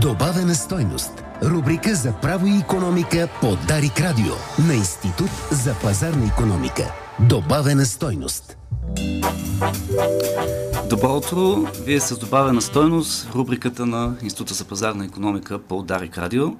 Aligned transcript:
Добавена 0.00 0.54
стойност. 0.54 1.24
Рубрика 1.42 1.94
за 1.94 2.12
право 2.12 2.46
и 2.46 2.58
економика 2.58 3.28
по 3.40 3.56
Дарик 3.68 4.00
Радио 4.00 4.32
на 4.66 4.74
Институт 4.74 5.30
за 5.50 5.74
пазарна 5.82 6.26
економика. 6.26 6.92
Добавена 7.28 7.86
стойност. 7.86 8.56
Добро 10.90 11.16
утро! 11.16 11.66
Вие 11.84 12.00
с 12.00 12.18
добавена 12.18 12.62
стойност 12.62 13.28
рубриката 13.34 13.86
на 13.86 14.16
Института 14.22 14.54
за 14.54 14.64
пазарна 14.64 15.04
економика 15.04 15.58
по 15.58 15.82
Дарик 15.82 16.18
Радио. 16.18 16.56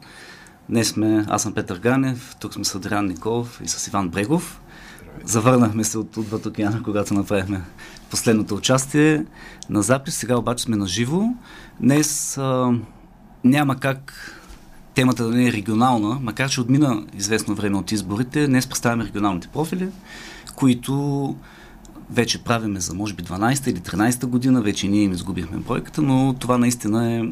Днес 0.69 0.89
сме, 0.89 1.25
аз 1.29 1.43
съм 1.43 1.55
Петър 1.55 1.79
Ганев, 1.79 2.37
тук 2.41 2.55
сме 2.55 2.65
с 2.65 2.75
Адриан 2.75 3.07
Николов 3.07 3.61
и 3.65 3.69
с 3.69 3.87
Иван 3.87 4.09
Брегов. 4.09 4.61
Завърнахме 5.25 5.85
се 5.85 5.99
от 5.99 6.17
отвъд 6.17 6.47
океана, 6.47 6.83
когато 6.83 7.15
направихме 7.15 7.63
последното 8.11 8.55
участие 8.55 9.25
на 9.71 9.83
запис. 9.83 10.15
Сега 10.15 10.37
обаче 10.37 10.65
сме 10.65 10.77
на 10.77 10.87
живо. 10.87 11.23
Днес 11.81 12.39
а, 12.39 12.73
няма 13.45 13.77
как 13.77 14.13
темата 14.95 15.25
да 15.25 15.31
не 15.31 15.49
е 15.49 15.53
регионална, 15.53 16.19
макар 16.23 16.51
че 16.51 16.61
отмина 16.61 17.03
известно 17.15 17.55
време 17.55 17.77
от 17.77 17.93
изборите. 17.93 18.47
Днес 18.47 18.67
представяме 18.67 19.05
регионалните 19.05 19.49
профили, 19.49 19.89
които 20.57 21.37
вече 22.11 22.45
правиме 22.45 22.81
за 22.81 22.95
може 22.95 23.15
би 23.15 23.23
12 23.23 23.71
или 23.71 23.81
13 23.81 24.27
година, 24.27 24.63
вече 24.63 24.89
ние 24.89 25.03
им 25.03 25.13
изгубихме 25.13 25.59
бройката, 25.59 26.03
но 26.03 26.35
това 26.39 26.59
наистина 26.59 27.13
е 27.13 27.23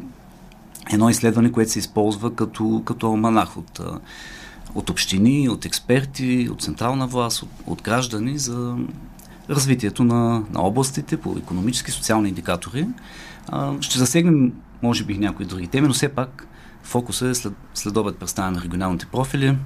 едно 0.93 1.09
изследване, 1.09 1.51
което 1.51 1.71
се 1.71 1.79
използва 1.79 2.35
като, 2.35 2.81
като 2.85 3.07
алманах 3.07 3.57
от, 3.57 3.81
от 4.75 4.89
общини, 4.89 5.49
от 5.49 5.65
експерти, 5.65 6.49
от 6.51 6.61
централна 6.61 7.07
власт, 7.07 7.41
от, 7.41 7.49
от 7.65 7.81
граждани 7.81 8.37
за 8.37 8.75
развитието 9.49 10.03
на, 10.03 10.43
на 10.53 10.61
областите 10.61 11.17
по 11.17 11.35
економически 11.37 11.91
и 11.91 11.93
социални 11.93 12.29
индикатори. 12.29 12.87
Ще 13.81 13.99
засегнем, 13.99 14.53
може 14.81 15.03
би, 15.03 15.17
някои 15.17 15.45
други 15.45 15.67
теми, 15.67 15.87
но 15.87 15.93
все 15.93 16.09
пак 16.09 16.47
фокуса 16.83 17.27
е 17.29 17.35
след, 17.35 17.53
след 17.73 17.97
обед 17.97 18.37
на 18.37 18.61
регионалните 18.61 19.05
профили. 19.05 19.57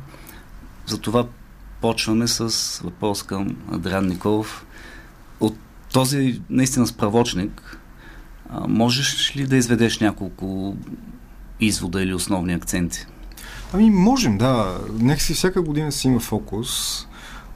Затова 0.85 1.25
почваме 1.81 2.27
с 2.27 2.79
въпрос 2.83 3.23
към 3.23 3.55
Адриан 3.71 4.07
Николов. 4.07 4.65
От 5.39 5.55
този 5.93 6.41
наистина 6.49 6.87
справочник, 6.87 7.79
можеш 8.67 9.35
ли 9.35 9.47
да 9.47 9.57
изведеш 9.57 9.99
няколко 9.99 10.77
извода 11.59 12.03
или 12.03 12.13
основни 12.13 12.53
акценти? 12.53 13.05
Ами 13.73 13.89
можем, 13.89 14.37
да. 14.37 14.77
Нека 14.99 15.21
си 15.21 15.33
всяка 15.33 15.61
година 15.61 15.91
си 15.91 16.07
има 16.07 16.19
фокус. 16.19 17.03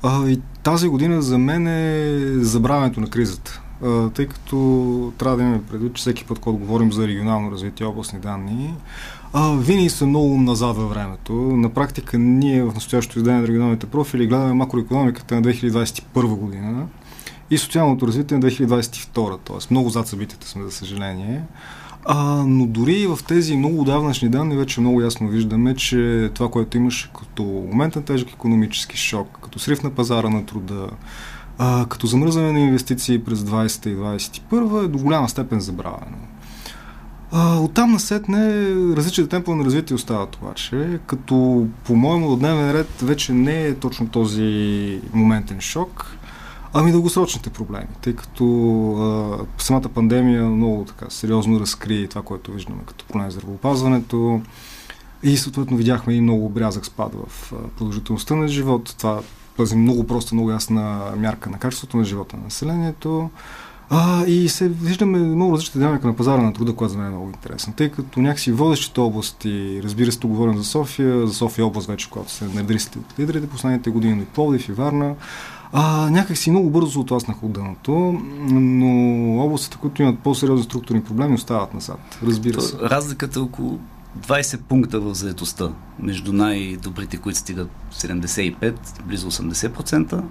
А, 0.03 0.29
и 0.29 0.41
тази 0.63 0.87
година 0.87 1.21
за 1.21 1.37
мен 1.37 1.67
е 1.67 2.43
забравянето 2.43 2.99
на 2.99 3.09
кризата. 3.09 3.61
Тъй 4.13 4.27
като 4.27 5.13
трябва 5.17 5.37
да 5.37 5.43
имаме 5.43 5.63
предвид, 5.63 5.93
че 5.93 6.01
всеки 6.01 6.25
път, 6.25 6.39
когато 6.39 6.57
говорим 6.57 6.93
за 6.93 7.07
регионално 7.07 7.51
развитие 7.51 7.85
областни 7.85 8.19
данни, 8.19 8.73
винаги 9.57 9.89
са 9.89 10.05
много 10.05 10.37
назад 10.37 10.77
във 10.77 10.89
времето. 10.89 11.33
На 11.33 11.69
практика 11.69 12.17
ние 12.17 12.63
в 12.63 12.73
настоящото 12.73 13.19
издание 13.19 13.41
на 13.41 13.47
регионалните 13.47 13.85
профили 13.85 14.27
гледаме 14.27 14.53
макроекономиката 14.53 15.35
на 15.35 15.41
2021 15.41 16.35
година 16.35 16.87
и 17.49 17.57
социалното 17.57 18.07
развитие 18.07 18.37
на 18.37 18.43
2022, 18.43 19.39
т.е. 19.43 19.67
много 19.71 19.89
зад 19.89 20.07
събитията 20.07 20.47
сме, 20.47 20.63
за 20.63 20.71
съжаление. 20.71 21.41
А, 22.05 22.43
но 22.47 22.65
дори 22.65 23.07
в 23.07 23.19
тези 23.27 23.57
много 23.57 23.83
давнашни 23.83 24.29
данни 24.29 24.57
вече 24.57 24.81
много 24.81 25.01
ясно 25.01 25.27
виждаме, 25.27 25.75
че 25.75 26.31
това, 26.33 26.49
което 26.49 26.77
имаше 26.77 27.09
като 27.19 27.43
моментен 27.43 28.03
тежък 28.03 28.31
економически 28.31 28.97
шок, 28.97 29.39
като 29.43 29.59
срив 29.59 29.83
на 29.83 29.89
пазара 29.89 30.29
на 30.29 30.45
труда, 30.45 30.87
а, 31.57 31.85
като 31.89 32.07
замръзване 32.07 32.51
на 32.51 32.59
инвестиции 32.59 33.23
през 33.23 33.39
20 33.39 33.87
и 33.87 33.97
21 33.97 34.85
е 34.85 34.87
до 34.87 34.97
голяма 34.97 35.29
степен 35.29 35.59
забравено. 35.59 36.17
А, 37.31 37.59
оттам 37.59 37.91
насетне 37.91 38.69
различните 38.95 39.29
темпове 39.29 39.57
на 39.57 39.65
развитие 39.65 39.95
остават 39.95 40.35
обаче, 40.35 40.99
като 41.07 41.67
по-моему 41.83 42.27
от 42.33 42.39
дневен 42.39 42.71
ред 42.71 43.01
вече 43.01 43.33
не 43.33 43.65
е 43.65 43.75
точно 43.75 44.09
този 44.09 45.01
моментен 45.13 45.61
шок, 45.61 46.17
ами 46.73 46.91
дългосрочните 46.91 47.49
проблеми, 47.49 47.87
тъй 48.01 48.15
като 48.15 48.45
а, 48.97 49.63
самата 49.63 49.89
пандемия 49.89 50.45
много 50.45 50.85
така 50.85 51.05
сериозно 51.09 51.59
разкри 51.59 52.07
това, 52.07 52.21
което 52.21 52.51
виждаме 52.51 52.79
като 52.85 53.05
проблем 53.05 53.31
здравеопазването 53.31 54.41
и 55.23 55.37
съответно 55.37 55.77
видяхме 55.77 56.13
и 56.13 56.21
много 56.21 56.45
обрязък 56.45 56.85
спад 56.85 57.11
в 57.13 57.53
продължителността 57.77 58.35
на 58.35 58.47
живот. 58.47 58.95
Това 58.97 59.21
тази 59.57 59.75
много 59.75 60.07
проста, 60.07 60.35
много 60.35 60.51
ясна 60.51 61.01
мярка 61.17 61.49
на 61.49 61.57
качеството 61.57 61.97
на 61.97 62.03
живота 62.03 62.37
на 62.37 62.43
населението. 62.43 63.29
А, 63.89 64.25
и 64.25 64.49
се 64.49 64.69
виждаме 64.69 65.17
много 65.17 65.53
различна 65.53 65.79
динамика 65.79 66.07
на 66.07 66.15
пазара 66.15 66.41
на 66.41 66.53
труда, 66.53 66.75
която 66.75 66.93
за 66.93 66.97
мен 66.97 67.07
е 67.07 67.09
много 67.09 67.27
интересна. 67.27 67.73
Тъй 67.73 67.89
като 67.89 68.19
някакси 68.19 68.51
водещите 68.51 68.99
области, 68.99 69.81
разбира 69.83 70.11
се, 70.11 70.19
тук 70.19 70.31
говорим 70.31 70.57
за 70.57 70.63
София, 70.63 71.27
за 71.27 71.33
София 71.33 71.65
област 71.65 71.87
вече, 71.87 72.09
която 72.09 72.31
се 72.31 72.45
наредили 72.45 72.79
от 72.97 73.19
лидерите 73.19 73.49
последните 73.49 73.89
години, 73.89 74.15
но 74.15 74.21
и 74.21 74.25
Пловдив 74.25 74.69
и 74.69 74.71
Варна, 74.71 75.15
а, 75.73 76.09
някакси 76.09 76.51
много 76.51 76.69
бързо 76.69 76.99
отласнаха 76.99 77.45
от 77.45 77.51
дъното, 77.51 78.21
но 78.51 79.39
областите, 79.45 79.77
които 79.81 80.01
имат 80.01 80.19
по-сериозни 80.19 80.63
структурни 80.63 81.03
проблеми, 81.03 81.35
остават 81.35 81.73
назад. 81.73 81.99
Разбира 82.23 82.61
се. 82.61 82.77
Разликата 82.77 83.39
е 83.39 83.43
около 83.43 83.79
20 84.17 84.57
пункта 84.57 84.99
в 84.99 85.13
заедостта 85.13 85.69
между 85.99 86.33
най-добрите, 86.33 87.17
които 87.17 87.39
стигат 87.39 87.69
75, 87.93 88.75
близо 89.05 89.31
80%, 89.31 90.23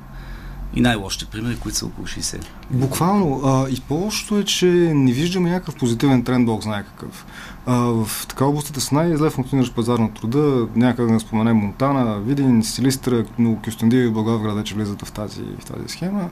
и 0.75 0.81
най-лошите 0.81 1.27
примери, 1.27 1.57
които 1.57 1.79
са 1.79 1.87
около 1.87 2.07
60. 2.07 2.45
Буквално. 2.71 3.41
А, 3.45 3.69
и 3.69 3.81
по-лошото 3.89 4.39
е, 4.39 4.45
че 4.45 4.67
не 4.95 5.13
виждаме 5.13 5.51
някакъв 5.51 5.77
позитивен 5.77 6.25
тренд, 6.25 6.47
Бог 6.47 6.63
знае 6.63 6.85
какъв. 6.85 7.27
А, 7.67 7.75
в 7.77 8.27
така 8.29 8.45
областите 8.45 8.81
с 8.81 8.93
най-зле 8.93 9.31
функциониращ 9.31 9.75
пазар 9.75 9.99
на 9.99 10.15
труда, 10.15 10.69
някъде 10.77 11.13
да 11.13 11.21
споменем 11.21 11.57
Монтана, 11.57 12.21
Видин, 12.21 12.63
Силистра, 12.63 13.25
но 13.39 13.57
Кюстендия 13.65 14.05
и 14.05 14.11
Благоевград 14.11 14.57
вече 14.57 14.75
влизат 14.75 15.03
в 15.03 15.13
тази, 15.13 15.43
в 15.59 15.65
тази 15.65 15.89
схема. 15.89 16.31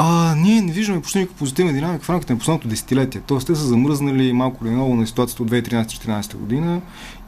А, 0.00 0.34
ние 0.34 0.60
не 0.60 0.72
виждаме 0.72 1.02
почти 1.02 1.18
никаква 1.18 1.38
позитивна 1.38 1.72
динамика 1.72 2.04
в 2.04 2.10
рамките 2.10 2.32
на 2.32 2.38
последното 2.38 2.68
десетилетие. 2.68 3.20
Тоест, 3.26 3.46
те 3.46 3.54
са 3.54 3.66
замръзнали 3.66 4.32
малко 4.32 4.64
или 4.66 4.74
много 4.74 4.94
на 4.94 5.06
ситуацията 5.06 5.42
от 5.42 5.50
2013-2014 5.50 6.36
година 6.36 6.80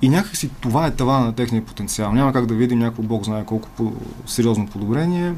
и 0.03 0.08
някакси 0.08 0.50
това 0.60 0.86
е 0.86 0.91
това 0.91 1.19
на 1.20 1.32
техния 1.34 1.64
потенциал. 1.64 2.12
Няма 2.12 2.32
как 2.32 2.47
да 2.47 2.54
видим 2.54 2.78
някакво, 2.78 3.03
Бог 3.03 3.25
знае 3.25 3.44
колко 3.44 3.69
по- 3.69 3.92
сериозно 4.26 4.66
подобрение. 4.66 5.34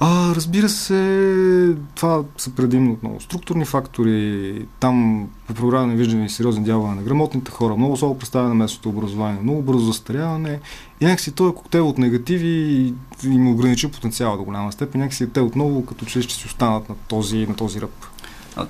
А, 0.00 0.34
разбира 0.34 0.68
се, 0.68 1.76
това 1.94 2.22
са 2.36 2.50
предимно 2.50 2.92
отново 2.92 3.20
структурни 3.20 3.64
фактори. 3.64 4.66
Там 4.80 5.28
по 5.46 5.54
програма 5.54 5.86
не 5.86 5.96
виждаме 5.96 6.24
и 6.24 6.28
сериозни 6.28 6.64
дявола 6.64 6.94
на 6.94 7.02
грамотните 7.02 7.50
хора, 7.50 7.76
много 7.76 7.96
слабо 7.96 8.18
представяне 8.18 8.48
на 8.48 8.54
местното 8.54 8.88
образование, 8.88 9.42
много 9.42 9.62
бързо 9.62 9.86
застаряване. 9.86 10.60
И 11.00 11.04
някакси 11.04 11.32
този 11.32 11.54
коктейл 11.54 11.88
от 11.88 11.98
негативи 11.98 12.94
им 13.24 13.48
ограничи 13.48 13.90
потенциала 13.90 14.36
до 14.36 14.44
голяма 14.44 14.72
степен. 14.72 15.00
Някакси 15.00 15.30
те 15.32 15.40
отново 15.40 15.86
като 15.86 16.04
че 16.04 16.22
ще 16.22 16.34
си 16.34 16.46
останат 16.46 16.88
на 16.88 16.94
този, 17.08 17.46
на 17.46 17.56
този 17.56 17.80
ръб. 17.80 18.06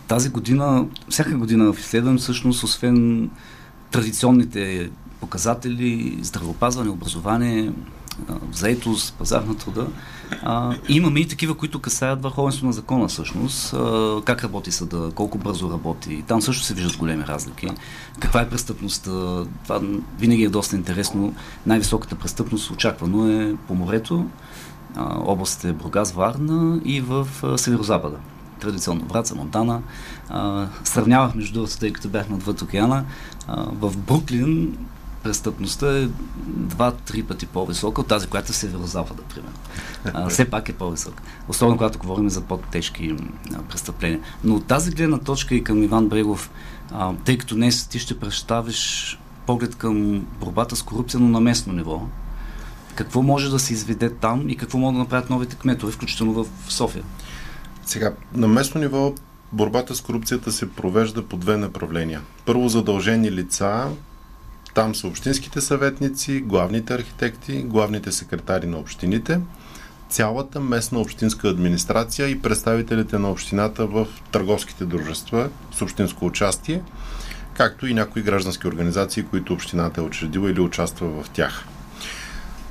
Тази 0.09 0.29
година, 0.29 0.87
всяка 1.09 1.37
година 1.37 1.73
в 1.73 1.79
изследване, 1.79 2.19
всъщност, 2.19 2.65
освен 2.65 3.31
традиционните 3.91 4.91
показатели, 5.21 6.19
здравеопазване, 6.23 6.91
образование, 6.91 7.73
заетост, 8.53 9.15
пазар 9.15 9.43
на 9.43 9.57
труда. 9.57 9.87
А, 10.43 10.75
имаме 10.89 11.21
и 11.21 11.29
такива, 11.29 11.55
които 11.55 11.79
касаят 11.79 12.23
върховенство 12.23 12.67
на 12.67 12.73
закона 12.73 13.09
всъщност. 13.09 13.73
А, 13.73 14.21
как 14.25 14.45
работи 14.45 14.73
съда, 14.73 15.11
колко 15.15 15.39
бързо 15.39 15.71
работи. 15.71 16.25
Там 16.29 16.43
също 16.43 16.65
се 16.65 16.75
виждат 16.75 16.97
големи 16.97 17.25
разлики. 17.25 17.69
Каква 18.21 18.41
е 18.41 18.49
престъпността? 18.49 19.11
Това 19.65 19.81
винаги 20.19 20.45
е 20.45 20.49
доста 20.49 20.77
интересно. 20.77 21.35
Най-високата 21.67 22.15
престъпност 22.15 22.71
очаквано 22.71 23.31
е 23.31 23.55
по 23.69 23.75
морето, 23.75 24.27
а, 24.97 25.19
областите 25.19 25.73
Бургас, 25.73 26.13
Варна 26.13 26.81
и 26.85 27.01
в 27.01 27.29
а, 27.43 27.59
Северо-Запада 27.59 28.17
традиционно 28.61 29.05
Враца, 29.05 29.35
Монтана. 29.35 29.83
А, 30.29 30.67
сравнявах 30.85 31.35
между 31.35 31.55
другото, 31.55 31.79
тъй 31.79 31.93
като 31.93 32.09
бях 32.09 32.31
отвъд 32.31 32.63
океана. 32.63 33.05
А, 33.49 33.67
в 33.73 33.97
Бруклин 33.97 34.77
престъпността 35.27 35.99
е 35.99 36.09
два-три 36.47 37.23
пъти 37.23 37.47
по-висока 37.47 38.01
от 38.01 38.07
тази, 38.07 38.27
която 38.27 38.53
е 38.53 38.55
северо-запада, 38.55 39.23
примерно. 39.35 39.59
А, 40.05 40.29
все 40.29 40.51
пак 40.51 40.69
е 40.69 40.73
по-висока. 40.73 41.23
Особено 41.49 41.77
когато 41.77 41.99
говорим 41.99 42.31
за 42.31 42.41
по-тежки 42.41 43.17
престъпления. 43.69 44.21
Но 44.45 44.55
от 44.55 44.67
тази 44.67 44.91
гледна 44.91 45.19
точка 45.19 45.55
и 45.55 45.65
към 45.65 45.83
Иван 45.83 46.09
Брегов, 46.09 46.51
а, 46.93 47.13
тъй 47.25 47.39
като 47.39 47.55
днес 47.55 47.87
ти 47.87 47.99
ще 47.99 48.19
представиш 48.19 49.19
поглед 49.47 49.75
към 49.75 50.27
борбата 50.41 50.77
с 50.77 50.83
корупция, 50.83 51.21
но 51.21 51.29
на 51.29 51.41
местно 51.41 51.73
ниво, 51.73 52.03
какво 52.95 53.23
може 53.23 53.51
да 53.51 53.59
се 53.59 53.73
изведе 53.73 54.11
там 54.11 54.49
и 54.49 54.57
какво 54.57 54.79
могат 54.79 54.95
да 54.95 54.99
направят 54.99 55.31
новите 55.31 55.57
кметове, 55.57 55.93
включително 55.93 56.45
в 56.45 56.47
София? 56.69 57.05
Сега, 57.85 58.13
на 58.35 58.49
местно 58.49 58.81
ниво 58.81 59.15
борбата 59.53 59.95
с 59.95 60.01
корупцията 60.01 60.53
се 60.53 60.71
провежда 60.71 61.23
по 61.23 61.37
две 61.37 61.57
направления. 61.57 62.21
Първо 62.45 62.69
задължени 62.69 63.33
лица, 63.33 63.89
там 64.77 64.95
са 64.95 65.07
общинските 65.07 65.61
съветници, 65.61 66.41
главните 66.41 66.95
архитекти, 66.95 67.63
главните 67.63 68.13
секретари 68.13 68.67
на 68.67 68.79
общините, 68.79 69.41
цялата 70.09 70.61
местна 70.61 70.99
общинска 70.99 71.49
администрация 71.49 72.29
и 72.29 72.43
представителите 72.43 73.19
на 73.19 73.31
общината 73.31 73.87
в 73.87 74.07
търговските 74.33 74.85
дружества 74.85 75.49
с 75.73 75.83
общинско 75.83 76.27
участие, 76.27 76.83
както 77.55 77.87
и 77.87 77.95
някои 77.95 78.23
граждански 78.23 78.69
организации, 78.69 79.23
които 79.23 79.53
общината 79.53 80.01
е 80.01 80.05
учредила 80.05 80.51
или 80.51 80.61
участва 80.61 81.23
в 81.23 81.31
тях. 81.31 81.65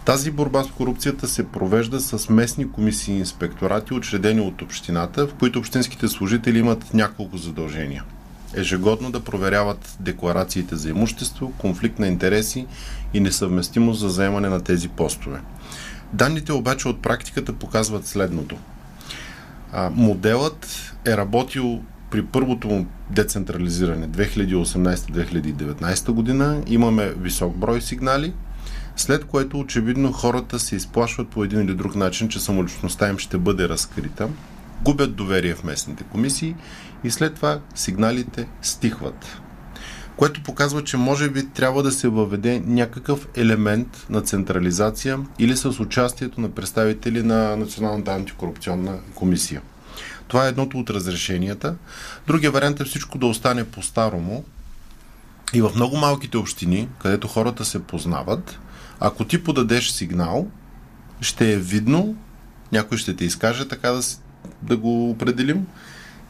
Тази 0.05 0.31
борба 0.31 0.63
с 0.63 0.71
корупцията 0.71 1.27
се 1.27 1.47
провежда 1.47 1.99
с 1.99 2.29
местни 2.29 2.71
комисии 2.71 3.15
и 3.15 3.19
инспекторати, 3.19 3.93
учредени 3.93 4.41
от 4.41 4.61
общината, 4.61 5.27
в 5.27 5.33
които 5.33 5.59
общинските 5.59 6.07
служители 6.07 6.59
имат 6.59 6.93
няколко 6.93 7.37
задължения. 7.37 8.03
Ежегодно 8.55 9.11
да 9.11 9.19
проверяват 9.19 9.97
декларациите 9.99 10.75
за 10.75 10.89
имущество, 10.89 11.53
конфликт 11.57 11.99
на 11.99 12.07
интереси 12.07 12.65
и 13.13 13.19
несъвместимост 13.19 13.99
за 13.99 14.09
заемане 14.09 14.49
на 14.49 14.63
тези 14.63 14.87
постове. 14.87 15.39
Данните 16.13 16.53
обаче 16.53 16.87
от 16.87 17.01
практиката 17.01 17.53
показват 17.53 18.07
следното. 18.07 18.57
А, 19.73 19.89
моделът 19.89 20.91
е 21.05 21.17
работил 21.17 21.81
при 22.11 22.25
първото 22.25 22.67
му 22.67 22.85
децентрализиране 23.09 24.09
2018-2019 24.09 26.11
година. 26.11 26.61
Имаме 26.67 27.13
висок 27.19 27.57
брой 27.57 27.81
сигнали, 27.81 28.33
след 28.95 29.25
което 29.25 29.59
очевидно 29.59 30.11
хората 30.11 30.59
се 30.59 30.75
изплашват 30.75 31.27
по 31.27 31.43
един 31.43 31.61
или 31.61 31.73
друг 31.73 31.95
начин, 31.95 32.29
че 32.29 32.39
самоличността 32.39 33.09
им 33.09 33.17
ще 33.17 33.37
бъде 33.37 33.69
разкрита, 33.69 34.29
губят 34.83 35.15
доверие 35.15 35.55
в 35.55 35.63
местните 35.63 36.03
комисии 36.03 36.55
и 37.03 37.11
след 37.11 37.35
това 37.35 37.59
сигналите 37.75 38.47
стихват. 38.61 39.41
Което 40.17 40.43
показва, 40.43 40.83
че 40.83 40.97
може 40.97 41.29
би 41.29 41.49
трябва 41.49 41.83
да 41.83 41.91
се 41.91 42.07
въведе 42.07 42.61
някакъв 42.65 43.27
елемент 43.35 44.05
на 44.09 44.21
централизация 44.21 45.19
или 45.39 45.57
с 45.57 45.65
участието 45.65 46.41
на 46.41 46.49
представители 46.49 47.23
на 47.23 47.57
Националната 47.57 48.11
антикорупционна 48.11 48.99
комисия. 49.15 49.61
Това 50.27 50.45
е 50.45 50.49
едното 50.49 50.79
от 50.79 50.89
разрешенията. 50.89 51.75
Другия 52.27 52.51
вариант 52.51 52.79
е 52.79 52.85
всичко 52.85 53.17
да 53.17 53.25
остане 53.25 53.63
по-старому. 53.63 54.43
И 55.53 55.61
в 55.61 55.71
много 55.75 55.97
малките 55.97 56.37
общини, 56.37 56.89
където 57.01 57.27
хората 57.27 57.65
се 57.65 57.83
познават, 57.83 58.59
ако 58.99 59.25
ти 59.25 59.43
подадеш 59.43 59.89
сигнал, 59.89 60.47
ще 61.21 61.53
е 61.53 61.57
видно, 61.57 62.15
някой 62.71 62.97
ще 62.97 63.15
те 63.15 63.25
изкаже, 63.25 63.67
така 63.67 63.91
да, 63.91 64.01
да 64.65 64.77
го 64.77 65.09
определим 65.09 65.65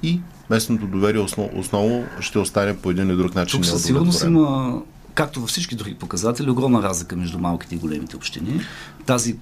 и 0.03 0.21
местното 0.49 0.87
доверие 0.87 1.21
основ, 1.21 1.49
основно 1.55 2.03
ще 2.19 2.39
остане 2.39 2.77
по 2.77 2.91
един 2.91 3.09
или 3.09 3.15
друг 3.15 3.35
начин. 3.35 3.61
Тук 3.61 3.65
със 3.65 3.83
сигурност 3.83 4.23
има, 4.23 4.81
както 5.13 5.41
във 5.41 5.49
всички 5.49 5.75
други 5.75 5.95
показатели, 5.95 6.49
огромна 6.49 6.83
разлика 6.83 7.15
между 7.15 7.39
малките 7.39 7.75
и 7.75 7.77
големите 7.77 8.15
общини. 8.15 8.61
Тази 9.05 9.35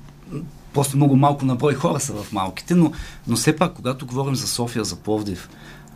просто 0.74 0.98
много 0.98 1.16
малко 1.16 1.45
на 1.45 1.56
брой 1.56 1.74
хора 1.74 2.00
са 2.00 2.13
в 2.13 2.34
малките, 2.34 2.75
но, 2.75 2.92
но 3.28 3.36
все 3.36 3.56
пак, 3.56 3.74
когато 3.74 4.06
говорим 4.06 4.36
за 4.36 4.48
София, 4.48 4.84
за 4.84 4.96
Пловдив, 4.96 5.50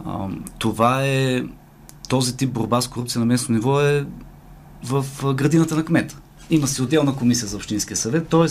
а, 0.05 0.27
това 0.59 1.05
е 1.05 1.43
този 2.09 2.38
тип 2.38 2.50
борба 2.50 2.81
с 2.81 2.88
корупция 2.88 3.19
на 3.19 3.25
местно 3.25 3.55
ниво 3.55 3.81
е 3.81 4.05
в 4.83 5.05
градината 5.33 5.75
на 5.75 5.85
кмета. 5.85 6.17
Има 6.50 6.67
си 6.67 6.81
отделна 6.81 7.15
комисия 7.15 7.47
за 7.47 7.55
Общинския 7.57 7.97
съвет, 7.97 8.27
т.е. 8.27 8.47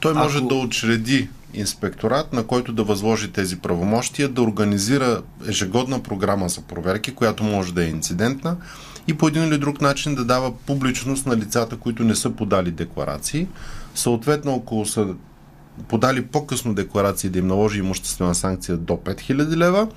Той 0.00 0.14
може 0.14 0.38
ако... 0.38 0.48
да 0.48 0.54
учреди 0.54 1.28
инспекторат, 1.54 2.32
на 2.32 2.46
който 2.46 2.72
да 2.72 2.84
възложи 2.84 3.32
тези 3.32 3.58
правомощия, 3.58 4.28
да 4.28 4.42
организира 4.42 5.22
ежегодна 5.48 6.02
програма 6.02 6.48
за 6.48 6.60
проверки, 6.60 7.14
която 7.14 7.44
може 7.44 7.74
да 7.74 7.84
е 7.84 7.88
инцидентна 7.88 8.56
и 9.08 9.14
по 9.14 9.28
един 9.28 9.44
или 9.44 9.58
друг 9.58 9.80
начин 9.80 10.14
да 10.14 10.24
дава 10.24 10.52
публичност 10.56 11.26
на 11.26 11.36
лицата, 11.36 11.76
които 11.76 12.04
не 12.04 12.14
са 12.14 12.30
подали 12.30 12.70
декларации. 12.70 13.46
Съответно, 13.94 14.54
около 14.54 14.86
са 14.86 15.06
подали 15.88 16.26
по-късно 16.26 16.74
декларации 16.74 17.30
да 17.30 17.38
им 17.38 17.46
наложи 17.46 17.78
имуществена 17.78 18.34
санкция 18.34 18.76
до 18.76 18.92
5000 18.92 19.56
лева 19.56 19.88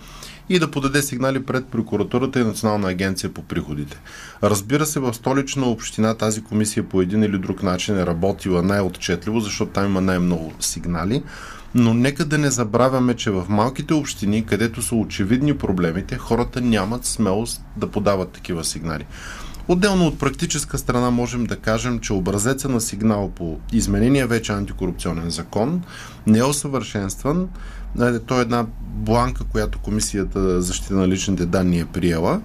и 0.49 0.59
да 0.59 0.71
подаде 0.71 1.01
сигнали 1.01 1.43
пред 1.43 1.65
прокуратурата 1.65 2.39
и 2.39 2.43
Национална 2.43 2.89
агенция 2.89 3.33
по 3.33 3.43
приходите. 3.43 3.99
Разбира 4.43 4.85
се, 4.85 4.99
в 4.99 5.13
столична 5.13 5.65
община 5.65 6.13
тази 6.13 6.43
комисия 6.43 6.89
по 6.89 7.01
един 7.01 7.23
или 7.23 7.37
друг 7.37 7.63
начин 7.63 7.97
е 7.97 8.05
работила 8.05 8.63
най-отчетливо, 8.63 9.39
защото 9.39 9.71
там 9.71 9.85
има 9.85 10.01
най-много 10.01 10.53
сигнали. 10.59 11.23
Но 11.75 11.93
нека 11.93 12.25
да 12.25 12.37
не 12.37 12.51
забравяме, 12.51 13.15
че 13.15 13.31
в 13.31 13.45
малките 13.49 13.93
общини, 13.93 14.45
където 14.45 14.81
са 14.81 14.95
очевидни 14.95 15.57
проблемите, 15.57 16.17
хората 16.17 16.61
нямат 16.61 17.05
смелост 17.05 17.61
да 17.77 17.87
подават 17.87 18.29
такива 18.29 18.63
сигнали. 18.63 19.05
Отделно 19.71 20.07
от 20.07 20.19
практическа 20.19 20.77
страна 20.77 21.11
можем 21.11 21.43
да 21.43 21.55
кажем, 21.55 21.99
че 21.99 22.13
образеца 22.13 22.69
на 22.69 22.81
сигнал 22.81 23.29
по 23.29 23.59
изменения 23.71 24.27
вече 24.27 24.51
антикорупционен 24.51 25.29
закон 25.29 25.83
не 26.27 26.39
е 26.39 26.43
усъвършенстван. 26.43 27.49
То 28.25 28.37
е 28.37 28.41
една 28.41 28.65
бланка, 28.81 29.43
която 29.43 29.79
Комисията 29.79 30.41
за 30.41 30.61
защита 30.61 30.93
на 30.93 31.07
личните 31.07 31.45
данни 31.45 31.79
е 31.79 31.85
приела. 31.85 32.41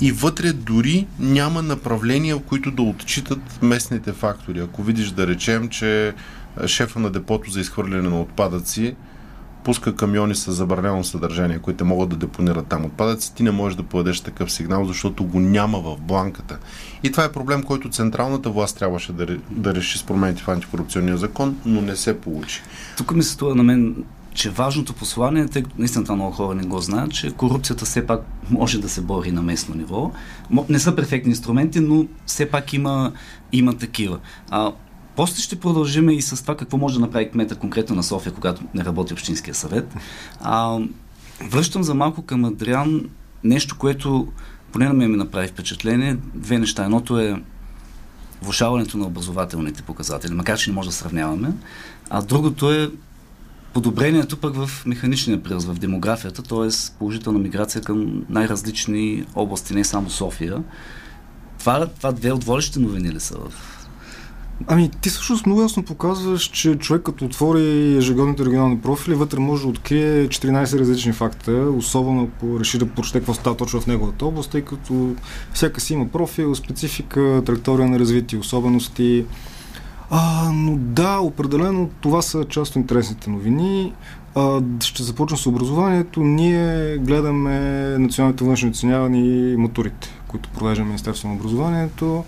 И 0.00 0.12
вътре 0.12 0.52
дори 0.52 1.06
няма 1.18 1.62
направления, 1.62 2.36
в 2.36 2.42
които 2.42 2.70
да 2.70 2.82
отчитат 2.82 3.62
местните 3.62 4.12
фактори. 4.12 4.60
Ако 4.60 4.82
видиш 4.82 5.10
да 5.10 5.26
речем, 5.26 5.68
че 5.68 6.14
шефа 6.66 6.98
на 6.98 7.10
депото 7.10 7.50
за 7.50 7.60
изхвърляне 7.60 8.08
на 8.08 8.20
отпадъци 8.20 8.94
пуска 9.64 9.96
камиони 9.96 10.34
с 10.34 10.52
забранено 10.52 11.04
съдържание, 11.04 11.58
които 11.58 11.84
могат 11.84 12.08
да 12.08 12.16
депонират 12.16 12.66
там 12.66 12.84
отпадъци, 12.84 13.34
ти 13.34 13.42
не 13.42 13.50
можеш 13.50 13.76
да 13.76 13.82
подадеш 13.82 14.20
такъв 14.20 14.52
сигнал, 14.52 14.84
защото 14.84 15.24
го 15.24 15.40
няма 15.40 15.78
в 15.80 15.96
бланката. 16.00 16.58
И 17.02 17.10
това 17.10 17.24
е 17.24 17.32
проблем, 17.32 17.62
който 17.62 17.90
централната 17.90 18.50
власт 18.50 18.78
трябваше 18.78 19.12
да, 19.12 19.26
да 19.50 19.74
реши 19.74 19.98
с 19.98 20.02
промените 20.02 20.42
в 20.42 20.48
антикорупционния 20.48 21.16
закон, 21.16 21.56
но 21.64 21.80
не 21.80 21.96
се 21.96 22.20
получи. 22.20 22.62
Тук 22.96 23.14
ми 23.14 23.22
се 23.22 23.32
струва 23.32 23.54
на 23.54 23.62
мен 23.62 24.04
че 24.34 24.50
важното 24.50 24.92
послание, 24.92 25.48
тъй 25.48 25.62
като 25.62 25.74
наистина 25.78 26.04
това 26.04 26.16
много 26.16 26.32
хора 26.32 26.54
не 26.54 26.62
го 26.62 26.80
знаят, 26.80 27.12
че 27.12 27.30
корупцията 27.30 27.84
все 27.84 28.06
пак 28.06 28.20
може 28.50 28.80
да 28.80 28.88
се 28.88 29.00
бори 29.00 29.32
на 29.32 29.42
местно 29.42 29.74
ниво. 29.74 30.12
Не 30.68 30.78
са 30.78 30.96
перфектни 30.96 31.30
инструменти, 31.30 31.80
но 31.80 32.06
все 32.26 32.50
пак 32.50 32.72
има, 32.72 33.12
има 33.52 33.74
такива. 33.74 34.18
А, 34.50 34.72
после 35.16 35.42
ще 35.42 35.60
продължим 35.60 36.10
и 36.10 36.22
с 36.22 36.42
това 36.42 36.56
какво 36.56 36.76
може 36.76 36.94
да 36.94 37.00
направи 37.00 37.30
кмета 37.30 37.56
конкретно 37.56 37.96
на 37.96 38.02
София, 38.02 38.32
когато 38.32 38.62
не 38.74 38.84
работи 38.84 39.12
Общинския 39.12 39.54
съвет. 39.54 39.94
А, 40.40 40.78
връщам 41.50 41.82
за 41.82 41.94
малко 41.94 42.22
към 42.22 42.44
Адриан 42.44 43.08
нещо, 43.44 43.78
което 43.78 44.32
поне 44.72 44.88
на 44.88 44.94
мен 44.94 45.10
ми 45.10 45.16
направи 45.16 45.48
впечатление. 45.48 46.16
Две 46.34 46.58
неща. 46.58 46.84
Едното 46.84 47.18
е 47.18 47.42
влушаването 48.42 48.98
на 48.98 49.06
образователните 49.06 49.82
показатели, 49.82 50.34
макар 50.34 50.58
че 50.58 50.70
не 50.70 50.74
може 50.74 50.88
да 50.88 50.94
сравняваме. 50.94 51.52
А 52.10 52.22
другото 52.22 52.72
е 52.72 52.90
подобрението 53.72 54.36
пък 54.36 54.54
в 54.56 54.86
механичния 54.86 55.42
приръст, 55.42 55.66
в 55.66 55.78
демографията, 55.78 56.42
т.е. 56.42 56.68
положителна 56.98 57.38
миграция 57.38 57.82
към 57.82 58.24
най-различни 58.28 59.24
области, 59.34 59.74
не 59.74 59.84
само 59.84 60.10
София. 60.10 60.62
Това, 61.58 61.86
това 61.86 62.12
две 62.12 62.32
от 62.32 62.44
водещите 62.44 62.80
новини 62.80 63.12
ли 63.12 63.20
са 63.20 63.34
в 63.34 63.81
Ами, 64.66 64.90
ти 65.00 65.08
всъщност 65.08 65.46
много 65.46 65.62
ясно 65.62 65.82
показваш, 65.82 66.42
че 66.42 66.78
човек 66.78 67.02
като 67.02 67.24
отвори 67.24 67.96
ежегодните 67.96 68.44
регионални 68.44 68.80
профили, 68.80 69.14
вътре 69.14 69.38
може 69.38 69.62
да 69.62 69.68
открие 69.68 70.28
14 70.28 70.78
различни 70.78 71.12
факта, 71.12 71.52
особено 71.52 72.22
ако 72.22 72.60
реши 72.60 72.78
да 72.78 72.86
прочете 72.86 73.18
какво 73.18 73.34
става 73.34 73.56
точно 73.56 73.80
в 73.80 73.86
неговата 73.86 74.26
област, 74.26 74.50
тъй 74.50 74.62
като 74.62 75.14
всяка 75.52 75.80
си 75.80 75.94
има 75.94 76.08
профил, 76.08 76.54
специфика, 76.54 77.42
траектория 77.46 77.88
на 77.88 77.98
развитие, 77.98 78.38
особености. 78.38 79.24
А, 80.10 80.50
но 80.54 80.76
да, 80.76 81.18
определено 81.18 81.90
това 82.00 82.22
са 82.22 82.44
част 82.44 82.70
от 82.70 82.76
интересните 82.76 83.30
новини. 83.30 83.92
А, 84.34 84.62
ще 84.80 85.02
започна 85.02 85.36
с 85.36 85.46
образованието. 85.46 86.20
Ние 86.20 86.96
гледаме 86.96 87.58
националните 87.98 88.44
външни 88.44 88.70
оценявания 88.70 89.52
и 89.52 89.56
матурите, 89.56 90.08
които 90.28 90.48
провежда 90.48 90.84
Министерство 90.84 91.28
на 91.28 91.34
образованието. 91.34 92.24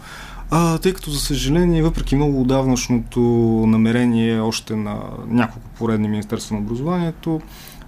А, 0.57 0.79
тъй 0.79 0.95
като, 0.95 1.11
за 1.11 1.21
съжаление, 1.21 1.83
въпреки 1.83 2.17
много 2.17 2.41
отдавнашното 2.41 3.21
намерение 3.67 4.41
още 4.41 4.77
на 4.77 5.01
няколко 5.27 5.69
поредни 5.79 6.09
Министерства 6.09 6.57
на 6.57 6.63
образованието, 6.63 7.41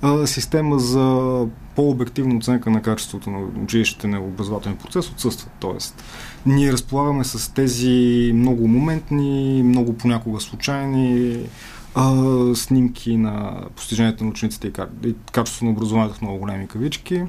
а, 0.03 0.27
система 0.27 0.79
за 0.79 1.47
по-обективна 1.77 2.37
оценка 2.37 2.71
на 2.71 2.83
качеството 2.83 3.31
на 3.31 3.39
училищите 3.65 4.07
на 4.07 4.21
образователния 4.21 4.79
процес 4.79 5.11
отсъства. 5.11 5.51
Тоест, 5.61 6.03
ние 6.47 6.73
разполагаме 6.73 7.25
с 7.25 7.55
тези 7.55 8.31
много 8.35 8.69
моментни, 8.69 9.63
много 9.65 9.93
понякога 9.93 10.41
случайни 10.41 11.39
а, 11.95 12.15
снимки 12.55 13.17
на 13.17 13.61
постиженията 13.77 14.25
на 14.25 14.31
учениците 14.31 14.73
и 15.05 15.15
качеството 15.33 15.65
на 15.65 15.71
образованието 15.71 16.15
в 16.15 16.23
много 16.23 16.39
големи 16.39 16.69
кавички. 16.69 17.23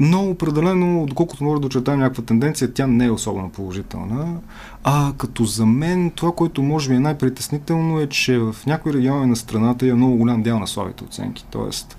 Но 0.00 0.30
определено, 0.30 1.06
доколкото 1.06 1.44
може 1.44 1.60
да 1.60 1.66
очертаем 1.66 2.00
някаква 2.00 2.24
тенденция, 2.24 2.74
тя 2.74 2.86
не 2.86 3.04
е 3.04 3.10
особено 3.10 3.50
положителна. 3.50 4.36
А 4.84 5.12
като 5.18 5.44
за 5.44 5.66
мен, 5.66 6.10
това, 6.10 6.32
което 6.32 6.62
може 6.62 6.88
би 6.88 6.94
е 6.94 7.00
най-притеснително 7.00 8.00
е, 8.00 8.06
че 8.06 8.38
в 8.38 8.56
някои 8.66 8.92
региони 8.92 9.26
на 9.26 9.36
страната 9.36 9.86
е 9.86 9.94
много 9.94 10.16
голям 10.16 10.42
дял 10.42 10.58
на 10.58 10.66
слабите 10.66 11.04
оценки. 11.04 11.44
Тоест, 11.50 11.96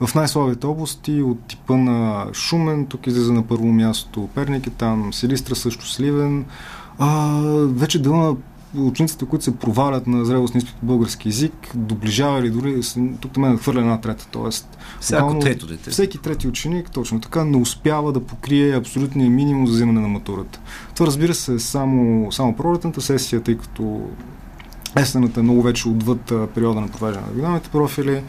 в 0.00 0.14
най-слабите 0.14 0.66
области 0.66 1.22
от 1.22 1.40
типа 1.40 1.76
на 1.76 2.26
Шумен, 2.32 2.86
тук 2.86 3.06
излиза 3.06 3.32
на 3.32 3.42
първо 3.42 3.66
място 3.66 4.28
Перник 4.34 4.66
е 4.66 4.70
там, 4.70 5.12
Силистра 5.12 5.56
също 5.56 5.88
Сливен, 5.88 6.44
а, 6.98 7.40
вече 7.66 8.02
дела 8.02 8.36
учениците, 8.78 9.24
които 9.24 9.44
се 9.44 9.56
провалят 9.56 10.06
на 10.06 10.24
зрелост 10.24 10.54
на 10.54 10.58
изпит 10.58 10.74
по 10.74 10.86
български 10.86 11.28
язик, 11.28 11.70
доближава 11.74 12.38
или 12.38 12.50
дори 12.50 12.80
тук 13.20 13.36
мен 13.36 13.58
хвърля 13.58 13.80
една 13.80 14.00
трета. 14.00 14.28
Тоест, 14.30 14.78
Всяко 15.00 15.38
трето 15.38 15.66
дете. 15.66 15.90
Всеки 15.90 16.18
трети 16.18 16.48
ученик, 16.48 16.90
точно 16.90 17.20
така, 17.20 17.44
не 17.44 17.56
успява 17.56 18.12
да 18.12 18.20
покрие 18.20 18.76
абсолютния 18.76 19.30
минимум 19.30 19.66
за 19.66 19.72
взимане 19.72 20.00
на 20.00 20.08
матурата. 20.08 20.60
Това 20.94 21.06
разбира 21.06 21.34
се 21.34 21.54
е 21.54 21.58
само, 21.58 22.32
само 22.32 22.56
пролетната 22.56 23.00
сесия, 23.00 23.40
тъй 23.40 23.58
като 23.58 24.10
Есената 24.96 25.40
е 25.40 25.42
много 25.42 25.62
вече 25.62 25.88
отвъд 25.88 26.32
периода 26.54 26.80
на 26.80 26.88
провеждане 26.88 27.26
на 27.26 27.32
регионалните 27.32 27.68
профили, 27.68 28.22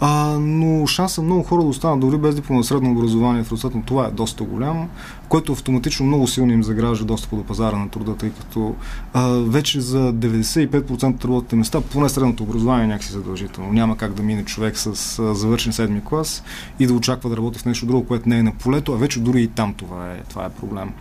а, 0.00 0.36
но 0.40 0.86
шанса 0.86 1.22
много 1.22 1.42
хора 1.42 1.62
да 1.62 1.68
останат 1.68 2.00
дори 2.00 2.16
без 2.16 2.34
диплома 2.34 2.62
средно 2.62 2.90
образование 2.90 3.44
в 3.44 3.52
резултат 3.52 3.84
това 3.86 4.06
е 4.06 4.10
доста 4.10 4.44
голям, 4.44 4.88
което 5.28 5.52
автоматично 5.52 6.06
много 6.06 6.26
силно 6.26 6.52
им 6.52 6.64
загражда 6.64 7.04
достъп 7.04 7.30
до 7.30 7.44
пазара 7.44 7.76
на 7.76 7.88
труда, 7.88 8.16
тъй 8.16 8.30
като 8.30 8.74
а, 9.12 9.28
вече 9.28 9.80
за 9.80 10.12
95% 10.12 11.14
от 11.14 11.24
работните 11.24 11.56
места, 11.56 11.80
поне 11.80 12.08
средното 12.08 12.42
образование 12.42 12.84
е 12.84 12.88
някакси 12.88 13.12
задължително. 13.12 13.72
Няма 13.72 13.96
как 13.96 14.12
да 14.12 14.22
мине 14.22 14.44
човек 14.44 14.78
с 14.78 15.18
а, 15.18 15.34
завършен 15.34 15.72
седми 15.72 16.04
клас 16.04 16.42
и 16.78 16.86
да 16.86 16.94
очаква 16.94 17.30
да 17.30 17.36
работи 17.36 17.58
в 17.58 17.64
нещо 17.64 17.86
друго, 17.86 18.06
което 18.06 18.28
не 18.28 18.38
е 18.38 18.42
на 18.42 18.52
полето, 18.52 18.92
а 18.92 18.96
вече 18.96 19.20
дори 19.20 19.42
и 19.42 19.48
там 19.48 19.74
това 19.74 20.12
е, 20.12 20.22
това 20.28 20.44
е 20.44 20.50
проблем. 20.50 20.92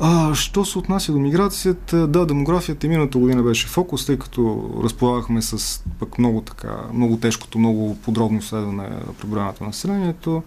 А, 0.00 0.34
що 0.34 0.64
се 0.64 0.78
отнася 0.78 1.12
до 1.12 1.18
миграцията, 1.18 2.06
да, 2.06 2.26
демографията 2.26 2.86
и 2.86 2.90
миналата 2.90 3.18
година 3.18 3.42
беше 3.42 3.66
фокус, 3.66 4.06
тъй 4.06 4.18
като 4.18 4.70
разполагахме 4.84 5.42
с 5.42 5.84
пък 5.98 6.18
много 6.18 6.40
така, 6.40 6.76
много 6.92 7.16
тежкото, 7.16 7.58
много 7.58 7.96
подробно 8.04 8.38
изследване 8.38 8.88
на 8.88 9.00
преброяването 9.20 9.64
на 9.64 9.68
населението, 9.68 10.42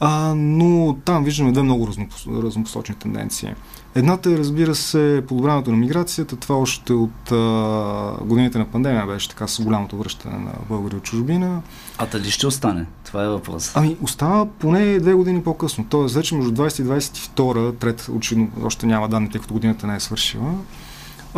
а, 0.00 0.34
но 0.36 0.96
там 1.04 1.24
виждаме 1.24 1.52
две 1.52 1.62
много 1.62 1.88
разнопосочни 2.28 2.94
тенденции. 2.94 3.54
Едната 3.94 4.30
е, 4.30 4.38
разбира 4.38 4.74
се, 4.74 5.24
подобряването 5.28 5.70
на 5.70 5.76
миграцията. 5.76 6.36
Това 6.36 6.56
още 6.56 6.92
от 6.92 7.32
а, 7.32 8.16
годините 8.24 8.58
на 8.58 8.64
пандемия 8.64 9.06
беше 9.06 9.28
така 9.28 9.46
с 9.46 9.62
голямото 9.62 9.96
връщане 9.96 10.38
на 10.38 10.52
българи 10.68 10.96
от 10.96 11.02
чужбина. 11.02 11.62
А 11.98 12.06
дали 12.06 12.30
ще 12.30 12.46
остане? 12.46 12.86
Това 13.04 13.24
е 13.24 13.28
въпрос. 13.28 13.72
Ами, 13.74 13.96
остава 14.02 14.46
поне 14.46 15.00
две 15.00 15.14
години 15.14 15.42
по-късно. 15.42 15.86
Тоест, 15.88 16.14
вече 16.14 16.34
между 16.34 16.52
20 16.52 16.82
и 16.82 16.84
22, 16.84 17.78
трета, 17.78 18.12
очевидно, 18.12 18.50
още 18.64 18.86
няма 18.86 19.08
данни, 19.08 19.30
тъй 19.30 19.40
като 19.40 19.54
годината 19.54 19.86
не 19.86 19.96
е 19.96 20.00
свършила. 20.00 20.54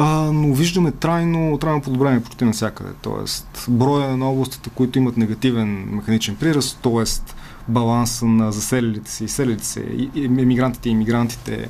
А, 0.03 0.33
но 0.33 0.55
виждаме 0.55 0.91
трайно, 0.93 1.59
трайно 1.59 1.81
подобрение 1.81 2.21
почти 2.21 2.45
навсякъде. 2.45 2.91
Тоест, 3.03 3.67
броя 3.69 4.17
на 4.17 4.31
областите, 4.31 4.71
които 4.71 4.99
имат 4.99 5.17
негативен 5.17 5.89
механичен 5.91 6.37
приръст, 6.37 6.79
т.е. 6.83 7.33
баланса 7.69 8.27
на 8.27 8.53
заселилите 8.53 9.11
се 9.11 9.25
и 9.25 9.29
селилите 9.29 9.67
се, 9.67 10.09
емигрантите 10.17 10.89
и 10.89 10.93
иммигрантите, 10.93 11.69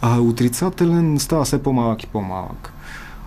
а, 0.00 0.20
отрицателен 0.20 1.18
става 1.18 1.44
все 1.44 1.62
по-малък 1.62 2.02
и 2.02 2.06
по-малък. 2.06 2.72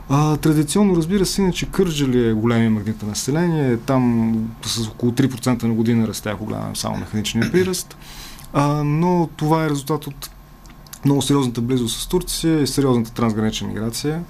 А, 0.10 0.38
традиционно, 0.38 0.96
разбира 0.96 1.26
се, 1.26 1.42
иначе 1.42 1.66
Кърджали 1.66 2.28
е 2.28 2.34
големия 2.34 2.70
магнит 2.70 3.02
на 3.02 3.08
население. 3.08 3.78
Там 3.78 4.36
с 4.62 4.88
около 4.88 5.12
3% 5.12 5.64
на 5.64 5.74
година 5.74 6.08
расте, 6.08 6.30
ако 6.30 6.46
гледам 6.46 6.76
само 6.76 6.98
механичния 6.98 7.52
приръст. 7.52 7.98
А, 8.54 8.84
но 8.84 9.30
това 9.38 9.66
е 9.66 9.70
резултат 9.70 10.08
от 10.08 10.30
много 11.06 11.22
сериозната 11.22 11.62
близост 11.62 12.00
с 12.00 12.08
Турция 12.08 12.62
и 12.62 12.68
сериозната 12.68 13.12
трансгранична 13.12 13.68
миграция. 13.68 14.24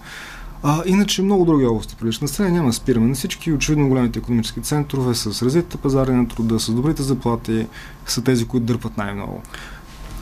А, 0.64 0.84
иначе 0.86 1.22
много 1.22 1.46
други 1.46 1.66
области 1.66 1.96
приличат 1.96 2.22
население, 2.22 2.54
няма 2.54 2.70
да 2.70 2.74
спираме 2.74 3.08
на 3.08 3.16
всички. 3.16 3.54
Очевидно 3.54 3.90
големите 3.90 4.20
економически 4.20 4.62
центрове 4.62 5.16
с 5.16 5.42
развитите 5.42 5.78
пазари 5.78 6.12
на 6.12 6.28
труда, 6.28 6.60
с 6.60 6.72
добрите 6.72 7.04
заплати 7.04 7.68
са 8.06 8.24
тези, 8.24 8.46
които 8.46 8.66
дърпат 8.66 8.98
най-много. 8.98 9.42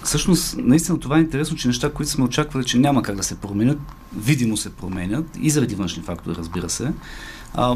Всъщност, 0.04 0.56
наистина 0.58 1.00
това 1.00 1.18
е 1.18 1.22
интересно, 1.22 1.58
че 1.58 1.68
неща, 1.68 1.94
които 1.94 2.12
сме 2.12 2.24
очаквали, 2.24 2.66
че 2.66 2.80
няма 2.80 3.04
как 3.04 3.16
да 3.16 3.24
се 3.24 3.36
променят, 3.36 3.80
видимо 4.18 4.58
се 4.58 4.70
променят 4.70 5.26
и 5.42 5.50
заради 5.50 5.76
външни 5.76 6.04
фактори, 6.04 6.36
разбира 6.36 6.70
се. 6.70 6.92
А, 7.54 7.76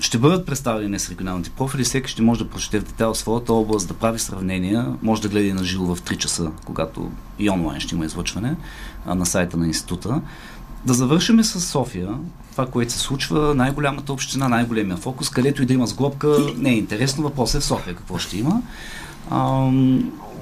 ще 0.00 0.18
бъдат 0.18 0.46
представени 0.46 0.98
с 0.98 1.10
регионалните 1.10 1.50
профили, 1.50 1.84
всеки 1.84 2.10
ще 2.10 2.22
може 2.22 2.44
да 2.44 2.50
прочете 2.50 2.80
в 2.80 2.84
детайл 2.84 3.14
своята 3.14 3.52
област, 3.52 3.88
да 3.88 3.94
прави 3.94 4.18
сравнения, 4.18 4.94
може 5.02 5.22
да 5.22 5.28
гледа 5.28 5.54
на 5.54 5.64
живо 5.64 5.94
в 5.94 6.02
3 6.02 6.16
часа, 6.16 6.50
когато 6.64 7.10
и 7.38 7.50
онлайн 7.50 7.80
ще 7.80 7.94
има 7.94 8.04
излъчване 8.04 8.56
на 9.06 9.26
сайта 9.26 9.56
на 9.56 9.66
института. 9.66 10.20
Да 10.86 10.94
завършим 10.94 11.44
с 11.44 11.60
София, 11.60 12.08
това, 12.50 12.66
което 12.66 12.92
се 12.92 12.98
случва, 12.98 13.54
най-голямата 13.54 14.12
община, 14.12 14.48
най-големия 14.48 14.96
фокус, 14.96 15.30
където 15.30 15.62
и 15.62 15.66
да 15.66 15.74
има 15.74 15.86
сглобка, 15.86 16.38
не 16.56 16.70
е 16.70 16.76
интересно, 16.76 17.22
въпросът 17.22 17.54
е 17.54 17.64
в 17.64 17.64
София 17.64 17.96
какво 17.96 18.18
ще 18.18 18.38
има. 18.38 18.62
А, 19.30 19.70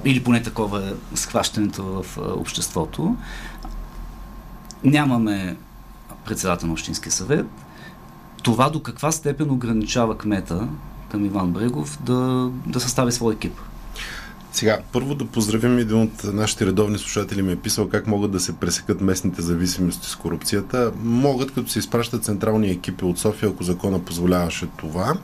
или 0.05 0.23
поне 0.23 0.43
такова 0.43 0.89
е 0.89 1.17
схващането 1.17 1.83
в 1.83 2.17
обществото. 2.17 3.15
Нямаме 4.83 5.57
председател 6.25 6.67
на 6.67 6.73
Общинския 6.73 7.11
съвет. 7.11 7.45
Това 8.43 8.69
до 8.69 8.79
каква 8.79 9.11
степен 9.11 9.51
ограничава 9.51 10.17
кмета 10.17 10.67
към 11.11 11.25
Иван 11.25 11.51
Брегов 11.51 12.03
да, 12.03 12.51
да 12.65 12.79
състави 12.79 13.11
свой 13.11 13.33
екип? 13.33 13.53
Сега, 14.51 14.79
първо 14.91 15.15
да 15.15 15.25
поздравим 15.25 15.77
един 15.77 16.01
от 16.01 16.23
нашите 16.23 16.65
редовни 16.65 16.97
слушатели 16.97 17.41
ми 17.41 17.51
е 17.51 17.55
писал 17.55 17.89
как 17.89 18.07
могат 18.07 18.31
да 18.31 18.39
се 18.39 18.55
пресекат 18.55 19.01
местните 19.01 19.41
зависимости 19.41 20.07
с 20.07 20.15
корупцията. 20.15 20.91
Могат, 21.03 21.51
като 21.51 21.69
се 21.69 21.79
изпращат 21.79 22.23
централни 22.23 22.69
екипи 22.69 23.05
от 23.05 23.19
София, 23.19 23.49
ако 23.49 23.63
закона 23.63 23.99
позволяваше 23.99 24.67
това. 24.77 25.17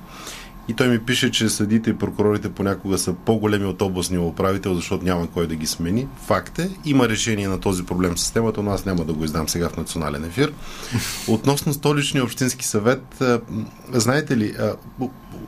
И 0.68 0.74
той 0.74 0.88
ми 0.88 1.00
пише, 1.00 1.32
че 1.32 1.50
съдите 1.50 1.90
и 1.90 1.98
прокурорите 1.98 2.52
понякога 2.52 2.98
са 2.98 3.14
по-големи 3.14 3.66
от 3.66 3.82
областния 3.82 4.22
управител, 4.22 4.76
защото 4.76 5.04
няма 5.06 5.28
кой 5.28 5.48
да 5.48 5.56
ги 5.56 5.68
смени. 5.68 6.08
Факт 6.26 6.60
е, 6.60 6.70
има 6.86 7.10
решение 7.10 7.48
на 7.48 7.60
този 7.60 7.84
проблем 7.84 8.18
с 8.18 8.22
системата, 8.22 8.64
но 8.64 8.72
аз 8.72 8.86
няма 8.86 9.06
да 9.06 9.14
го 9.14 9.24
издам 9.24 9.50
сега 9.50 9.70
в 9.70 9.78
национален 9.78 10.26
ефир. 10.26 10.54
Относно 11.28 11.74
столичния 11.74 12.24
общински 12.24 12.68
съвет, 12.68 13.24
знаете 13.92 14.38
ли, 14.38 14.56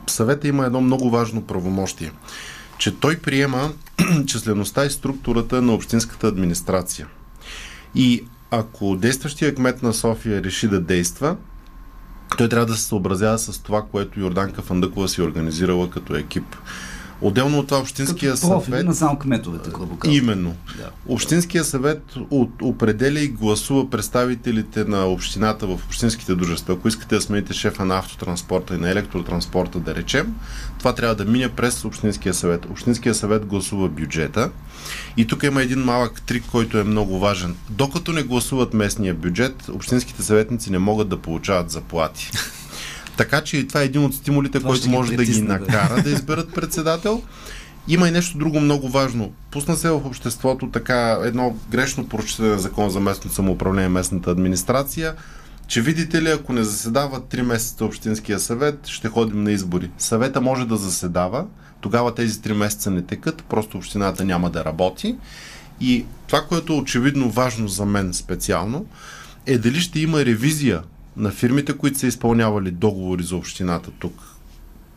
съвета 0.06 0.48
има 0.48 0.66
едно 0.66 0.80
много 0.80 1.10
важно 1.10 1.42
правомощие, 1.42 2.12
че 2.78 3.00
той 3.00 3.18
приема 3.18 3.72
числеността 4.26 4.84
и 4.84 4.90
структурата 4.90 5.62
на 5.62 5.74
общинската 5.74 6.26
администрация. 6.26 7.06
И 7.94 8.24
ако 8.50 8.96
действащия 8.96 9.54
кмет 9.54 9.82
на 9.82 9.92
София 9.92 10.42
реши 10.42 10.68
да 10.68 10.80
действа, 10.80 11.36
той 12.36 12.48
трябва 12.48 12.66
да 12.66 12.74
се 12.74 12.82
съобразява 12.82 13.38
с 13.38 13.58
това, 13.58 13.82
което 13.82 14.20
Йорданка 14.20 14.62
Фандъкова 14.62 15.08
си 15.08 15.22
организирала 15.22 15.90
като 15.90 16.16
екип. 16.16 16.56
Отделно 17.20 17.58
от 17.58 17.66
това 17.66 17.80
Общинския 17.80 18.34
Като 18.34 18.60
съвет... 18.60 18.86
на 18.86 18.94
само 18.94 19.18
кметовете, 19.18 19.70
казвам. 19.70 19.98
Именно. 20.04 20.54
Да. 20.76 20.90
Общинския 21.06 21.64
съвет 21.64 22.02
от, 22.30 22.50
определя 22.62 23.20
и 23.20 23.28
гласува 23.28 23.90
представителите 23.90 24.84
на 24.84 25.06
общината 25.06 25.66
в 25.66 25.72
общинските 25.86 26.34
дружества. 26.34 26.74
Ако 26.74 26.88
искате 26.88 27.14
да 27.14 27.20
смените 27.20 27.54
шефа 27.54 27.84
на 27.84 27.98
автотранспорта 27.98 28.74
и 28.74 28.78
на 28.78 28.90
електротранспорта, 28.90 29.80
да 29.80 29.94
речем, 29.94 30.34
това 30.78 30.94
трябва 30.94 31.14
да 31.14 31.24
мине 31.24 31.48
през 31.48 31.84
Общинския 31.84 32.34
съвет. 32.34 32.64
Общинския 32.70 33.14
съвет 33.14 33.46
гласува 33.46 33.88
бюджета. 33.88 34.50
И 35.16 35.26
тук 35.26 35.42
има 35.42 35.62
един 35.62 35.78
малък 35.78 36.22
трик, 36.22 36.44
който 36.50 36.78
е 36.78 36.84
много 36.84 37.18
важен. 37.18 37.56
Докато 37.70 38.12
не 38.12 38.22
гласуват 38.22 38.74
местния 38.74 39.14
бюджет, 39.14 39.68
общинските 39.68 40.22
съветници 40.22 40.72
не 40.72 40.78
могат 40.78 41.08
да 41.08 41.16
получават 41.16 41.70
заплати. 41.70 42.30
Така 43.16 43.40
че 43.40 43.66
това 43.68 43.82
е 43.82 43.84
един 43.84 44.04
от 44.04 44.14
стимулите, 44.14 44.58
това 44.58 44.70
който 44.70 44.90
може 44.90 45.16
да 45.16 45.24
ги 45.24 45.42
накара 45.42 46.02
да 46.02 46.10
изберат 46.10 46.54
председател. 46.54 47.22
Има 47.88 48.08
и 48.08 48.10
нещо 48.10 48.38
друго 48.38 48.60
много 48.60 48.88
важно. 48.88 49.32
Пусна 49.50 49.76
се 49.76 49.90
в 49.90 50.06
обществото 50.06 50.70
така 50.70 51.18
едно 51.22 51.56
грешно 51.70 52.08
прочитане 52.08 52.48
на 52.48 52.58
закон 52.58 52.90
за 52.90 53.00
местно 53.00 53.30
самоуправление, 53.30 53.88
местната 53.88 54.30
администрация, 54.30 55.14
че 55.66 55.82
видите 55.82 56.22
ли, 56.22 56.30
ако 56.30 56.52
не 56.52 56.64
заседава 56.64 57.20
3 57.20 57.42
месеца 57.42 57.84
Общинския 57.84 58.38
съвет, 58.38 58.86
ще 58.86 59.08
ходим 59.08 59.42
на 59.42 59.52
избори. 59.52 59.90
Съвета 59.98 60.40
може 60.40 60.66
да 60.66 60.76
заседава, 60.76 61.46
тогава 61.80 62.14
тези 62.14 62.38
3 62.38 62.52
месеца 62.52 62.90
не 62.90 63.02
текат, 63.02 63.44
просто 63.48 63.76
общината 63.76 64.24
няма 64.24 64.50
да 64.50 64.64
работи. 64.64 65.16
И 65.80 66.04
това, 66.26 66.40
което 66.40 66.72
е 66.72 66.76
очевидно 66.76 67.30
важно 67.30 67.68
за 67.68 67.84
мен 67.84 68.14
специално, 68.14 68.86
е 69.46 69.58
дали 69.58 69.80
ще 69.80 70.00
има 70.00 70.24
ревизия 70.24 70.82
на 71.16 71.30
фирмите, 71.30 71.72
които 71.72 71.98
са 71.98 72.06
изпълнявали 72.06 72.70
договори 72.70 73.22
за 73.22 73.36
общината 73.36 73.90
тук 73.98 74.36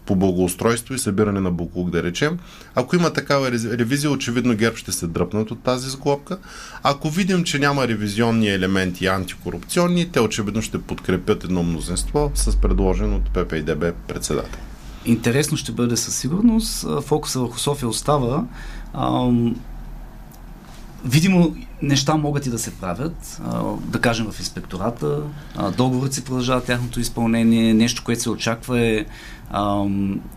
по 0.05 0.15
благоустройство 0.15 0.93
и 0.93 0.99
събиране 0.99 1.39
на 1.39 1.51
буклук, 1.51 1.89
да 1.89 2.03
речем. 2.03 2.39
Ако 2.75 2.95
има 2.95 3.13
такава 3.13 3.51
ревизия, 3.51 4.11
очевидно 4.11 4.55
ГЕРБ 4.55 4.77
ще 4.77 4.91
се 4.91 5.07
дръпнат 5.07 5.51
от 5.51 5.63
тази 5.63 5.89
сглобка. 5.89 6.37
Ако 6.83 7.09
видим, 7.09 7.43
че 7.43 7.59
няма 7.59 7.87
ревизионни 7.87 8.49
елементи 8.49 9.07
антикорупционни, 9.07 10.11
те 10.11 10.19
очевидно 10.19 10.61
ще 10.61 10.81
подкрепят 10.81 11.43
едно 11.43 11.63
мнозинство 11.63 12.31
с 12.35 12.57
предложен 12.57 13.13
от 13.13 13.29
ППИДБ 13.33 13.93
председател. 14.07 14.59
Интересно 15.05 15.57
ще 15.57 15.71
бъде 15.71 15.97
със 15.97 16.15
сигурност. 16.15 16.85
Фокуса 17.01 17.39
върху 17.39 17.59
София 17.59 17.89
остава. 17.89 18.45
Видимо, 21.05 21.55
неща 21.81 22.15
могат 22.15 22.45
и 22.45 22.49
да 22.49 22.59
се 22.59 22.71
правят, 22.71 23.41
а, 23.43 23.63
да 23.85 23.99
кажем 23.99 24.31
в 24.31 24.39
инспектората, 24.39 25.21
а, 25.55 25.71
договорът 25.71 26.13
си 26.13 26.23
продължава 26.23 26.61
тяхното 26.61 26.99
изпълнение, 26.99 27.73
нещо, 27.73 28.03
което 28.05 28.21
се 28.21 28.29
очаква 28.29 28.79
е 28.79 29.05
а, 29.51 29.85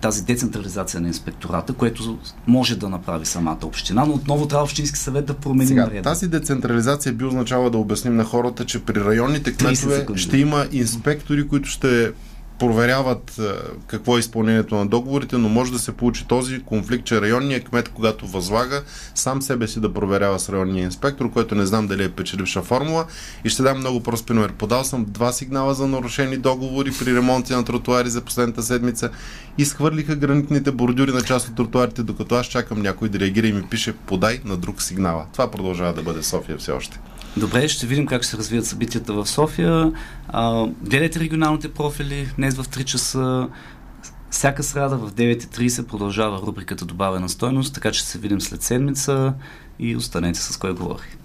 тази 0.01 0.25
децентрализация 0.25 1.01
на 1.01 1.09
инспектората, 1.09 1.73
което 1.73 2.19
може 2.47 2.77
да 2.77 2.89
направи 2.89 3.27
самата 3.27 3.59
община, 3.63 4.05
но 4.05 4.15
отново 4.15 4.49
трябва 4.49 4.65
Общински 4.65 4.99
съвет 4.99 5.27
да 5.27 5.35
промени 5.35 5.69
Сега, 5.69 6.03
Тази 6.03 6.29
децентрализация 6.29 7.13
би 7.13 7.25
означава 7.25 7.71
да 7.71 7.79
обясним 7.79 8.17
на 8.17 8.25
хората, 8.25 8.65
че 8.65 8.85
при 8.85 9.05
районните 9.05 9.53
кметове 9.53 10.07
ще 10.17 10.39
има 10.39 10.67
инспектори, 10.73 11.49
които 11.49 11.69
ще 11.69 12.13
проверяват 12.59 13.39
е, 13.39 13.43
какво 13.87 14.17
е 14.17 14.21
изпълнението 14.21 14.75
на 14.75 14.87
договорите, 14.87 15.39
но 15.39 15.49
може 15.49 15.73
да 15.73 15.79
се 15.79 15.93
получи 15.93 16.27
този 16.27 16.63
конфликт, 16.63 17.05
че 17.05 17.21
районният 17.21 17.65
кмет, 17.65 17.89
когато 17.89 18.27
възлага, 18.27 18.83
сам 19.15 19.43
себе 19.43 19.69
си 19.69 19.81
да 19.81 19.93
проверява 19.93 20.39
с 20.39 20.49
районния 20.49 20.85
инспектор, 20.85 21.31
който 21.31 21.55
не 21.55 21.67
знам 21.67 21.87
дали 21.87 22.05
е 22.05 22.09
печеливша 22.09 22.63
формула. 22.63 23.07
И 23.45 23.49
ще 23.49 23.63
дам 23.63 23.79
много 23.79 24.03
прост 24.03 24.27
пример. 24.27 24.53
Подал 24.53 24.85
съм 24.85 25.05
два 25.09 25.33
сигнала 25.33 25.75
за 25.75 25.87
нарушени 25.87 26.37
договори 26.37 26.91
при 26.99 27.15
ремонти 27.15 27.53
на 27.53 27.65
тротуари 27.65 28.11
за 28.11 28.21
последната 28.21 28.63
седмица. 28.63 29.11
Изхвърлиха 29.59 30.17
гранитните 30.17 30.73
бордюри 30.73 31.13
на 31.13 31.23
част 31.23 31.49
от 31.49 31.57
тротуарите, 31.57 32.03
докато 32.03 32.35
аз 32.35 32.47
чакам 32.47 32.83
някой 32.83 33.09
да 33.09 33.21
реагира 33.21 33.47
и 33.47 33.53
ми 33.53 33.63
пише 33.63 33.93
подай 33.93 34.41
на 34.45 34.57
друг 34.57 34.83
сигнала. 34.83 35.27
Това 35.33 35.51
продължава 35.51 35.93
да 35.93 36.03
бъде 36.03 36.23
София 36.23 36.59
все 36.59 36.73
още. 36.73 37.01
Добре, 37.37 37.69
ще 37.69 37.87
видим 37.87 38.07
как 38.07 38.23
ще 38.23 38.31
се 38.31 38.37
развият 38.37 38.67
събитията 38.67 39.13
в 39.13 39.27
София. 39.27 39.93
А, 40.29 40.67
гледайте 40.83 41.21
регионалните 41.21 41.69
профили 41.69 42.29
днес 42.43 42.55
в 42.55 42.65
3 42.65 42.85
часа. 42.85 43.49
Всяка 44.31 44.63
среда 44.63 44.97
в 44.97 45.13
9.30 45.13 45.87
продължава 45.87 46.39
рубриката 46.47 46.85
Добавена 46.85 47.29
стойност, 47.29 47.75
така 47.75 47.93
че 47.93 48.05
се 48.05 48.19
видим 48.19 48.41
след 48.41 48.63
седмица 48.63 49.35
и 49.79 49.97
останете 49.97 50.41
с 50.41 50.57
кой 50.57 50.75
говори. 50.75 51.22